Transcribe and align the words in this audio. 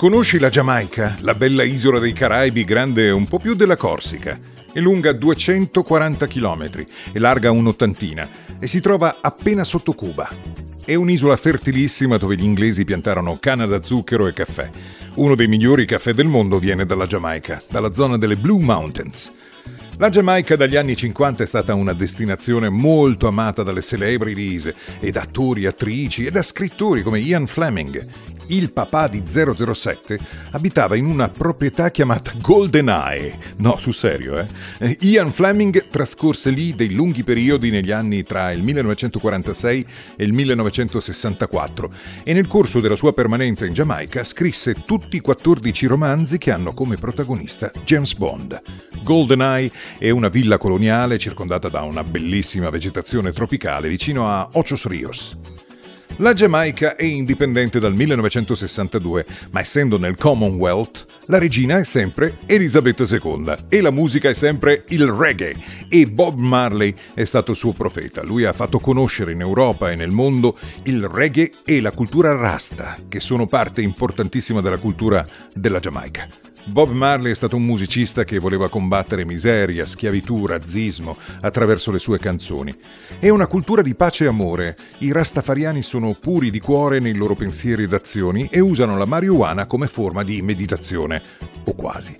Conosci 0.00 0.38
la 0.38 0.48
Giamaica, 0.48 1.16
la 1.22 1.34
bella 1.34 1.64
isola 1.64 1.98
dei 1.98 2.12
Caraibi 2.12 2.62
grande 2.62 3.10
un 3.10 3.26
po' 3.26 3.40
più 3.40 3.54
della 3.54 3.76
Corsica? 3.76 4.38
È 4.72 4.78
lunga 4.78 5.10
240 5.10 6.24
km 6.28 6.70
e 7.12 7.18
larga 7.18 7.50
un'ottantina 7.50 8.28
e 8.60 8.68
si 8.68 8.80
trova 8.80 9.16
appena 9.20 9.64
sotto 9.64 9.94
Cuba. 9.94 10.30
È 10.84 10.94
un'isola 10.94 11.36
fertilissima 11.36 12.16
dove 12.16 12.36
gli 12.36 12.44
inglesi 12.44 12.84
piantarono 12.84 13.38
canna 13.40 13.66
da 13.66 13.82
zucchero 13.82 14.28
e 14.28 14.32
caffè. 14.32 14.70
Uno 15.16 15.34
dei 15.34 15.48
migliori 15.48 15.84
caffè 15.84 16.12
del 16.12 16.28
mondo 16.28 16.60
viene 16.60 16.86
dalla 16.86 17.06
Giamaica, 17.06 17.60
dalla 17.68 17.90
zona 17.90 18.16
delle 18.16 18.36
Blue 18.36 18.62
Mountains. 18.62 19.32
La 19.96 20.10
Giamaica 20.10 20.54
dagli 20.54 20.76
anni 20.76 20.94
50 20.94 21.42
è 21.42 21.46
stata 21.46 21.74
una 21.74 21.92
destinazione 21.92 22.68
molto 22.68 23.26
amata 23.26 23.64
dalle 23.64 23.82
celebrities 23.82 24.72
e 25.00 25.10
da 25.10 25.22
attori, 25.22 25.66
attrici 25.66 26.24
e 26.24 26.30
da 26.30 26.44
scrittori 26.44 27.02
come 27.02 27.18
Ian 27.18 27.48
Fleming. 27.48 28.36
Il 28.50 28.72
papà 28.72 29.08
di 29.08 29.24
007 29.26 30.18
abitava 30.52 30.96
in 30.96 31.04
una 31.04 31.28
proprietà 31.28 31.90
chiamata 31.90 32.32
Golden 32.40 32.88
Eye. 32.88 33.38
No, 33.56 33.76
sul 33.76 33.92
serio, 33.92 34.38
eh? 34.38 34.96
Ian 35.00 35.32
Fleming 35.32 35.88
trascorse 35.90 36.48
lì 36.48 36.74
dei 36.74 36.92
lunghi 36.92 37.24
periodi 37.24 37.70
negli 37.70 37.90
anni 37.90 38.22
tra 38.22 38.50
il 38.52 38.62
1946 38.62 39.86
e 40.16 40.24
il 40.24 40.32
1964 40.32 41.92
e 42.24 42.32
nel 42.32 42.46
corso 42.46 42.80
della 42.80 42.96
sua 42.96 43.12
permanenza 43.12 43.66
in 43.66 43.74
Giamaica 43.74 44.24
scrisse 44.24 44.82
tutti 44.86 45.16
i 45.16 45.20
14 45.20 45.86
romanzi 45.86 46.38
che 46.38 46.50
hanno 46.50 46.72
come 46.72 46.96
protagonista 46.96 47.70
James 47.84 48.14
Bond. 48.14 48.60
Golden 49.02 49.42
Eye 49.42 49.70
è 49.98 50.08
una 50.08 50.28
villa 50.28 50.56
coloniale 50.56 51.18
circondata 51.18 51.68
da 51.68 51.82
una 51.82 52.02
bellissima 52.02 52.70
vegetazione 52.70 53.32
tropicale 53.32 53.88
vicino 53.88 54.26
a 54.26 54.48
Ochos 54.52 54.86
Rios. 54.86 55.36
La 56.20 56.32
Giamaica 56.32 56.96
è 56.96 57.04
indipendente 57.04 57.78
dal 57.78 57.94
1962, 57.94 59.24
ma 59.52 59.60
essendo 59.60 59.98
nel 59.98 60.16
Commonwealth, 60.16 61.06
la 61.26 61.38
regina 61.38 61.78
è 61.78 61.84
sempre 61.84 62.38
Elisabetta 62.46 63.04
II 63.04 63.54
e 63.68 63.80
la 63.80 63.92
musica 63.92 64.28
è 64.28 64.34
sempre 64.34 64.82
il 64.88 65.06
reggae 65.06 65.54
e 65.88 66.08
Bob 66.08 66.40
Marley 66.40 66.92
è 67.14 67.22
stato 67.22 67.54
suo 67.54 67.70
profeta. 67.70 68.24
Lui 68.24 68.42
ha 68.44 68.52
fatto 68.52 68.80
conoscere 68.80 69.30
in 69.30 69.42
Europa 69.42 69.92
e 69.92 69.94
nel 69.94 70.10
mondo 70.10 70.58
il 70.84 71.06
reggae 71.06 71.52
e 71.64 71.80
la 71.80 71.92
cultura 71.92 72.34
rasta, 72.34 72.98
che 73.06 73.20
sono 73.20 73.46
parte 73.46 73.80
importantissima 73.80 74.60
della 74.60 74.78
cultura 74.78 75.24
della 75.54 75.78
Giamaica. 75.78 76.47
Bob 76.68 76.92
Marley 76.92 77.32
è 77.32 77.34
stato 77.34 77.56
un 77.56 77.64
musicista 77.64 78.24
che 78.24 78.38
voleva 78.38 78.68
combattere 78.68 79.24
miseria, 79.24 79.86
schiavitù, 79.86 80.44
razzismo 80.44 81.16
attraverso 81.40 81.90
le 81.90 81.98
sue 81.98 82.18
canzoni. 82.18 82.76
È 83.18 83.30
una 83.30 83.46
cultura 83.46 83.80
di 83.80 83.94
pace 83.94 84.24
e 84.24 84.28
amore. 84.28 84.76
I 84.98 85.10
rastafariani 85.10 85.82
sono 85.82 86.12
puri 86.12 86.50
di 86.50 86.60
cuore 86.60 86.98
nei 86.98 87.14
loro 87.14 87.34
pensieri 87.34 87.84
ed 87.84 87.94
azioni 87.94 88.48
e 88.50 88.60
usano 88.60 88.98
la 88.98 89.06
marijuana 89.06 89.66
come 89.66 89.88
forma 89.88 90.22
di 90.22 90.42
meditazione, 90.42 91.22
o 91.64 91.74
quasi. 91.74 92.14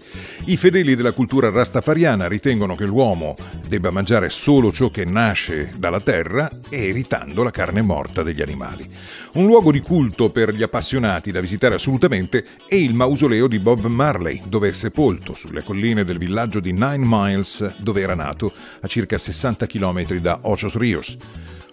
I 0.47 0.57
fedeli 0.57 0.97
della 0.97 1.13
cultura 1.13 1.51
rastafariana 1.51 2.27
ritengono 2.27 2.75
che 2.75 2.87
l'uomo 2.87 3.37
debba 3.69 3.91
mangiare 3.91 4.31
solo 4.31 4.73
ciò 4.73 4.89
che 4.89 5.05
nasce 5.05 5.73
dalla 5.77 6.01
terra 6.01 6.51
e 6.71 6.89
evitando 6.89 7.43
la 7.43 7.51
carne 7.51 7.83
morta 7.83 8.23
degli 8.23 8.41
animali. 8.41 8.89
Un 9.35 9.45
luogo 9.45 9.71
di 9.71 9.81
culto 9.81 10.31
per 10.31 10.55
gli 10.55 10.63
appassionati 10.63 11.31
da 11.31 11.41
visitare 11.41 11.75
assolutamente 11.75 12.45
è 12.67 12.77
il 12.77 12.95
mausoleo 12.95 13.47
di 13.47 13.59
Bob 13.59 13.85
Marley 13.85 14.38
dove 14.47 14.69
è 14.69 14.73
sepolto 14.73 15.35
sulle 15.35 15.63
colline 15.63 16.05
del 16.05 16.19
villaggio 16.19 16.61
di 16.61 16.73
Nine 16.73 17.05
Miles, 17.05 17.77
dove 17.79 18.01
era 18.01 18.15
nato, 18.15 18.53
a 18.81 18.87
circa 18.87 19.19
60 19.19 19.67
km 19.67 20.19
da 20.19 20.39
Ochos 20.43 20.77
Rios 20.77 21.17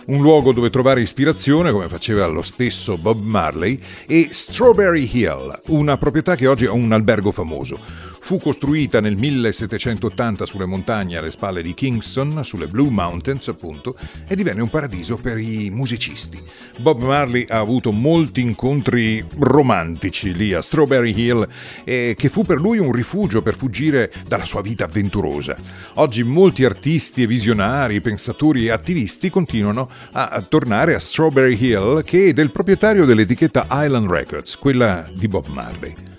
un 0.05 0.21
luogo 0.21 0.51
dove 0.51 0.69
trovare 0.69 1.01
ispirazione, 1.01 1.71
come 1.71 1.87
faceva 1.87 2.27
lo 2.27 2.41
stesso 2.41 2.97
Bob 2.97 3.23
Marley, 3.23 3.79
e 4.05 4.29
Strawberry 4.31 5.09
Hill, 5.11 5.61
una 5.67 5.97
proprietà 5.97 6.35
che 6.35 6.47
oggi 6.47 6.65
è 6.65 6.69
un 6.69 6.91
albergo 6.91 7.31
famoso. 7.31 7.79
Fu 8.25 8.39
costruita 8.39 9.01
nel 9.01 9.17
1780 9.17 10.47
sulle 10.47 10.65
montagne 10.65 11.17
alle 11.17 11.29
spalle 11.29 11.61
di 11.61 11.75
Kingston, 11.75 12.43
sulle 12.43 12.67
Blue 12.67 12.89
Mountains 12.89 13.49
appunto, 13.49 13.95
e 14.27 14.35
divenne 14.35 14.63
un 14.63 14.69
paradiso 14.71 15.17
per 15.17 15.37
i 15.37 15.69
musicisti. 15.69 16.41
Bob 16.79 17.03
Marley 17.03 17.45
ha 17.47 17.59
avuto 17.59 17.91
molti 17.91 18.41
incontri 18.41 19.23
romantici 19.37 20.33
lì 20.33 20.55
a 20.55 20.63
Strawberry 20.63 21.13
Hill, 21.15 21.47
eh, 21.83 22.15
che 22.17 22.29
fu 22.29 22.43
per 22.43 22.57
lui 22.57 22.79
un 22.79 22.91
rifugio 22.91 23.43
per 23.43 23.55
fuggire 23.55 24.11
dalla 24.27 24.45
sua 24.45 24.61
vita 24.61 24.85
avventurosa. 24.85 25.55
Oggi 25.93 26.23
molti 26.23 26.65
artisti 26.65 27.21
e 27.21 27.27
visionari, 27.27 28.01
pensatori 28.01 28.65
e 28.65 28.71
attivisti 28.71 29.29
continuano 29.29 29.87
a 30.13 30.41
tornare 30.41 30.95
a 30.95 30.99
Strawberry 30.99 31.63
Hill, 31.63 32.03
che 32.03 32.29
è 32.29 32.33
del 32.33 32.49
proprietario 32.49 33.05
dell'etichetta 33.05 33.67
Island 33.69 34.09
Records, 34.09 34.57
quella 34.57 35.07
di 35.13 35.27
Bob 35.27 35.45
Marley. 35.45 36.14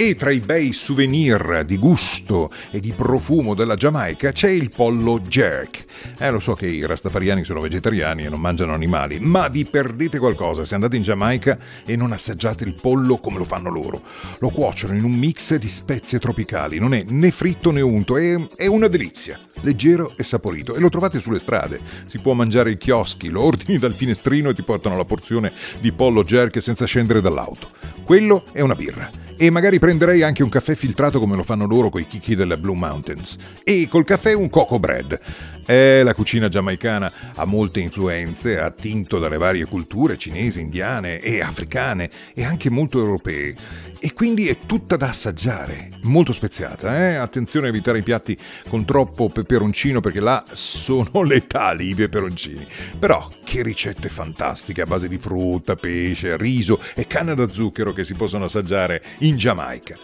E 0.00 0.14
tra 0.14 0.30
i 0.30 0.38
bei 0.38 0.72
souvenir 0.72 1.64
di 1.64 1.76
gusto 1.76 2.52
e 2.70 2.78
di 2.78 2.92
profumo 2.92 3.56
della 3.56 3.74
Giamaica 3.74 4.30
c'è 4.30 4.48
il 4.48 4.70
pollo 4.70 5.18
jerk. 5.18 5.84
Eh, 6.18 6.30
lo 6.30 6.38
so 6.38 6.54
che 6.54 6.68
i 6.68 6.86
rastafariani 6.86 7.42
sono 7.42 7.60
vegetariani 7.60 8.24
e 8.24 8.28
non 8.28 8.40
mangiano 8.40 8.74
animali, 8.74 9.18
ma 9.18 9.48
vi 9.48 9.64
perdete 9.64 10.20
qualcosa 10.20 10.64
se 10.64 10.76
andate 10.76 10.94
in 10.94 11.02
Giamaica 11.02 11.58
e 11.84 11.96
non 11.96 12.12
assaggiate 12.12 12.62
il 12.62 12.74
pollo 12.80 13.18
come 13.18 13.38
lo 13.38 13.44
fanno 13.44 13.70
loro. 13.70 14.00
Lo 14.38 14.50
cuociono 14.50 14.94
in 14.94 15.02
un 15.02 15.14
mix 15.14 15.56
di 15.56 15.68
spezie 15.68 16.20
tropicali, 16.20 16.78
non 16.78 16.94
è 16.94 17.02
né 17.04 17.32
fritto 17.32 17.72
né 17.72 17.80
unto, 17.80 18.18
è, 18.18 18.38
è 18.54 18.68
una 18.68 18.86
delizia 18.86 19.40
leggero 19.62 20.12
e 20.16 20.22
saporito 20.22 20.76
e 20.76 20.78
lo 20.78 20.90
trovate 20.90 21.18
sulle 21.18 21.40
strade. 21.40 21.80
Si 22.06 22.20
può 22.20 22.34
mangiare 22.34 22.70
ai 22.70 22.78
chioschi, 22.78 23.30
lo 23.30 23.42
ordini 23.42 23.78
dal 23.78 23.94
finestrino 23.94 24.50
e 24.50 24.54
ti 24.54 24.62
portano 24.62 24.96
la 24.96 25.04
porzione 25.04 25.52
di 25.80 25.90
pollo 25.90 26.22
jerk 26.22 26.62
senza 26.62 26.84
scendere 26.84 27.20
dall'auto. 27.20 27.70
Quello 28.04 28.44
è 28.52 28.60
una 28.60 28.76
birra 28.76 29.26
e 29.40 29.50
magari 29.50 29.78
prenderei 29.78 30.22
anche 30.22 30.42
un 30.42 30.48
caffè 30.48 30.74
filtrato 30.74 31.20
come 31.20 31.36
lo 31.36 31.44
fanno 31.44 31.64
loro 31.64 31.90
coi 31.90 32.06
chicchi 32.08 32.34
della 32.34 32.56
Blue 32.56 32.76
Mountains. 32.76 33.38
E 33.62 33.86
col 33.88 34.04
caffè 34.04 34.34
un 34.34 34.50
coco 34.50 34.80
bread. 34.80 35.18
Eh, 35.64 36.02
la 36.02 36.14
cucina 36.14 36.48
giamaicana 36.48 37.12
ha 37.34 37.44
molte 37.44 37.78
influenze, 37.80 38.58
attinto 38.58 39.18
dalle 39.18 39.36
varie 39.36 39.66
culture 39.66 40.16
cinesi, 40.16 40.60
indiane 40.60 41.20
e 41.20 41.40
africane 41.40 42.10
e 42.34 42.42
anche 42.42 42.68
molto 42.68 42.98
europee. 42.98 43.54
E 44.00 44.12
quindi 44.12 44.48
è 44.48 44.58
tutta 44.66 44.96
da 44.96 45.10
assaggiare, 45.10 45.90
molto 46.02 46.32
speziata. 46.32 47.10
Eh? 47.10 47.14
Attenzione 47.14 47.66
a 47.66 47.68
evitare 47.68 47.98
i 47.98 48.02
piatti 48.02 48.36
con 48.68 48.84
troppo 48.84 49.28
peperoncino 49.28 50.00
perché 50.00 50.20
là 50.20 50.42
sono 50.52 51.22
letali 51.22 51.88
i 51.88 51.94
peperoncini. 51.94 52.66
Però 52.98 53.30
che 53.44 53.62
ricette 53.62 54.08
fantastiche 54.08 54.82
a 54.82 54.86
base 54.86 55.06
di 55.06 55.18
frutta, 55.18 55.76
pesce, 55.76 56.36
riso 56.36 56.80
e 56.94 57.06
canna 57.06 57.34
da 57.34 57.52
zucchero 57.52 57.92
che 57.92 58.04
si 58.04 58.14
possono 58.14 58.44
assaggiare 58.44 59.02
in 59.18 59.27
Giamaica. 59.36 59.96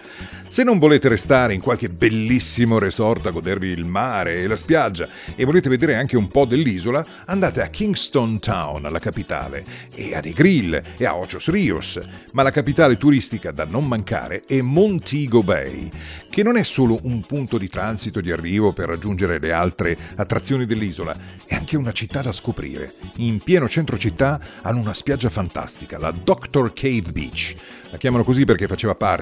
Se 0.55 0.63
non 0.63 0.79
volete 0.79 1.09
restare 1.09 1.53
in 1.53 1.61
qualche 1.61 1.89
bellissimo 1.89 2.79
resort 2.79 3.27
a 3.27 3.31
godervi 3.31 3.69
il 3.69 3.85
mare 3.85 4.43
e 4.43 4.47
la 4.47 4.55
spiaggia 4.55 5.09
e 5.35 5.45
volete 5.45 5.69
vedere 5.69 5.97
anche 5.97 6.17
un 6.17 6.29
po' 6.29 6.45
dell'isola, 6.45 7.05
andate 7.27 7.61
a 7.61 7.67
Kingston 7.67 8.39
Town, 8.39 8.83
la 8.83 8.99
capitale, 9.01 9.65
e 9.93 10.15
a 10.15 10.21
De 10.21 10.31
Grill 10.31 10.81
e 10.97 11.07
a 11.07 11.17
Ochos 11.17 11.49
Rios. 11.49 12.01
Ma 12.35 12.45
la 12.45 12.53
capitale 12.53 12.97
turistica 12.97 13.51
da 13.51 13.65
non 13.65 13.89
mancare 13.89 14.45
è 14.47 14.61
Montego 14.61 15.43
Bay, 15.43 15.91
che 16.31 16.45
non 16.45 16.57
è 16.57 16.63
solo 16.63 17.01
un 17.03 17.23
punto 17.23 17.59
di 17.59 17.69
transito 17.69 18.21
di 18.21 18.31
arrivo 18.31 18.73
per 18.73 18.87
raggiungere 18.87 19.41
le 19.41 19.51
altre 19.51 19.99
attrazioni 20.15 20.67
dell'isola, 20.67 21.17
è 21.47 21.57
anche 21.57 21.77
una 21.77 21.93
città 21.93 22.21
da 22.21 22.31
scoprire. 22.31 22.95
In 23.17 23.41
pieno 23.41 23.69
centro 23.69 23.99
città 23.99 24.39
hanno 24.63 24.79
una 24.79 24.95
spiaggia 24.95 25.31
fantastica, 25.31 25.99
la 25.99 26.13
Doctor 26.13 26.73
Cave 26.73 27.11
Beach. 27.11 27.55
La 27.91 27.97
chiamano 27.97 28.25
così 28.25 28.45
perché 28.45 28.67
faceva 28.67 28.95
parte 28.95 29.14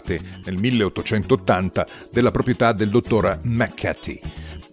nel 0.44 0.56
1800 0.56 1.32
1980 1.32 1.86
della 2.10 2.30
proprietà 2.30 2.72
del 2.72 2.90
dottor 2.90 3.40
McCarthy. 3.42 4.20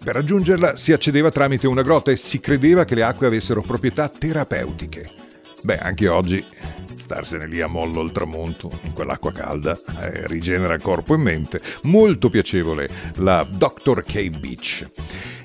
Per 0.01 0.15
raggiungerla 0.15 0.75
si 0.75 0.93
accedeva 0.93 1.31
tramite 1.31 1.67
una 1.67 1.81
grotta 1.81 2.11
e 2.11 2.15
si 2.15 2.39
credeva 2.39 2.85
che 2.85 2.95
le 2.95 3.03
acque 3.03 3.27
avessero 3.27 3.61
proprietà 3.61 4.07
terapeutiche. 4.07 5.18
Beh, 5.61 5.77
anche 5.77 6.07
oggi 6.07 6.43
starsene 6.95 7.47
lì 7.47 7.61
a 7.61 7.67
mollo 7.67 8.01
al 8.01 8.11
tramonto, 8.11 8.71
in 8.83 8.93
quell'acqua 8.93 9.31
calda, 9.31 9.77
eh, 9.99 10.27
rigenera 10.27 10.77
corpo 10.77 11.13
e 11.13 11.17
mente. 11.17 11.61
Molto 11.83 12.29
piacevole 12.29 12.89
la 13.15 13.45
Dr. 13.49 14.03
Cave 14.05 14.37
Beach. 14.37 14.87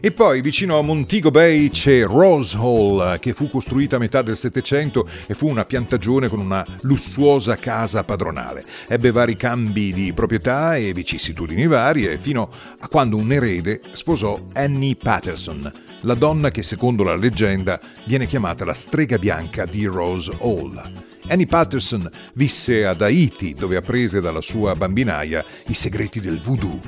E 0.00 0.12
poi 0.12 0.40
vicino 0.42 0.78
a 0.78 0.82
Montego 0.82 1.30
Bay 1.30 1.70
c'è 1.70 2.04
Rose 2.04 2.56
Hall, 2.56 3.18
che 3.18 3.32
fu 3.32 3.48
costruita 3.48 3.96
a 3.96 3.98
metà 3.98 4.20
del 4.20 4.36
Settecento 4.36 5.08
e 5.26 5.34
fu 5.34 5.48
una 5.48 5.64
piantagione 5.64 6.28
con 6.28 6.40
una 6.40 6.64
lussuosa 6.82 7.56
casa 7.56 8.04
padronale. 8.04 8.64
Ebbe 8.86 9.10
vari 9.10 9.34
cambi 9.34 9.92
di 9.94 10.12
proprietà 10.12 10.76
e 10.76 10.92
vicissitudini 10.92 11.66
varie, 11.66 12.18
fino 12.18 12.50
a 12.80 12.88
quando 12.88 13.16
un 13.16 13.32
erede 13.32 13.80
sposò 13.92 14.38
Annie 14.52 14.96
Patterson, 14.96 15.72
la 16.04 16.14
donna 16.14 16.50
che 16.50 16.62
secondo 16.62 17.02
la 17.02 17.16
leggenda 17.16 17.80
viene 18.06 18.26
chiamata 18.26 18.64
la 18.64 18.74
strega 18.74 19.18
bianca 19.18 19.64
di 19.64 19.86
Rose 19.86 20.36
Hall. 20.40 20.80
Annie 21.28 21.46
Patterson 21.46 22.08
visse 22.34 22.84
ad 22.84 23.00
Haiti 23.00 23.54
dove 23.54 23.76
apprese 23.76 24.20
dalla 24.20 24.42
sua 24.42 24.74
bambinaia 24.74 25.44
i 25.68 25.74
segreti 25.74 26.20
del 26.20 26.40
voodoo. 26.40 26.78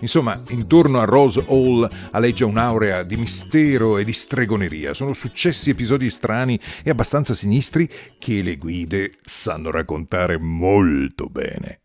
Insomma, 0.00 0.40
intorno 0.50 1.00
a 1.00 1.04
Rose 1.04 1.42
Hall 1.48 1.88
aleggia 2.10 2.44
un'aurea 2.44 3.02
di 3.02 3.16
mistero 3.16 3.96
e 3.96 4.04
di 4.04 4.12
stregoneria. 4.12 4.92
Sono 4.92 5.14
successi 5.14 5.70
episodi 5.70 6.10
strani 6.10 6.60
e 6.82 6.90
abbastanza 6.90 7.32
sinistri 7.32 7.88
che 8.18 8.42
le 8.42 8.56
guide 8.56 9.12
sanno 9.24 9.70
raccontare 9.70 10.38
molto 10.38 11.28
bene. 11.28 11.80